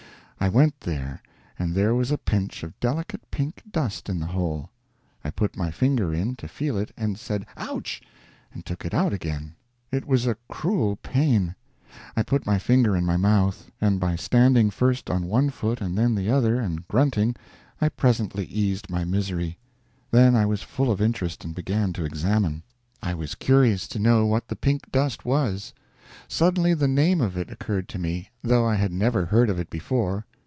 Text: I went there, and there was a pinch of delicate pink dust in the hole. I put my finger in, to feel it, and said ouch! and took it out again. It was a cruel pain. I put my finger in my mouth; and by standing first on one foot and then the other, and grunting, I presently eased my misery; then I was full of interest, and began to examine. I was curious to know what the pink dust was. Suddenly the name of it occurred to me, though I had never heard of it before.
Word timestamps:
I 0.43 0.49
went 0.49 0.79
there, 0.79 1.21
and 1.59 1.75
there 1.75 1.93
was 1.93 2.09
a 2.09 2.17
pinch 2.17 2.63
of 2.63 2.77
delicate 2.79 3.21
pink 3.29 3.61
dust 3.69 4.09
in 4.09 4.19
the 4.19 4.25
hole. 4.25 4.71
I 5.23 5.29
put 5.29 5.55
my 5.55 5.69
finger 5.69 6.11
in, 6.15 6.35
to 6.37 6.47
feel 6.47 6.79
it, 6.79 6.91
and 6.97 7.19
said 7.19 7.45
ouch! 7.55 8.01
and 8.51 8.65
took 8.65 8.83
it 8.83 8.91
out 8.91 9.13
again. 9.13 9.53
It 9.91 10.07
was 10.07 10.25
a 10.25 10.37
cruel 10.47 10.95
pain. 10.95 11.53
I 12.17 12.23
put 12.23 12.47
my 12.47 12.57
finger 12.57 12.97
in 12.97 13.05
my 13.05 13.17
mouth; 13.17 13.69
and 13.79 13.99
by 13.99 14.15
standing 14.15 14.71
first 14.71 15.11
on 15.11 15.27
one 15.27 15.51
foot 15.51 15.79
and 15.79 15.95
then 15.95 16.15
the 16.15 16.31
other, 16.31 16.59
and 16.59 16.87
grunting, 16.87 17.35
I 17.79 17.89
presently 17.89 18.45
eased 18.45 18.89
my 18.89 19.05
misery; 19.05 19.59
then 20.09 20.35
I 20.35 20.47
was 20.47 20.63
full 20.63 20.91
of 20.91 20.99
interest, 20.99 21.45
and 21.45 21.53
began 21.53 21.93
to 21.93 22.03
examine. 22.03 22.63
I 23.03 23.13
was 23.13 23.35
curious 23.35 23.87
to 23.89 23.99
know 23.99 24.25
what 24.25 24.47
the 24.47 24.55
pink 24.55 24.91
dust 24.91 25.23
was. 25.23 25.71
Suddenly 26.27 26.73
the 26.73 26.87
name 26.87 27.21
of 27.21 27.37
it 27.37 27.51
occurred 27.51 27.87
to 27.89 27.99
me, 27.99 28.31
though 28.43 28.65
I 28.65 28.73
had 28.75 28.91
never 28.91 29.27
heard 29.27 29.47
of 29.49 29.59
it 29.59 29.69
before. 29.69 30.25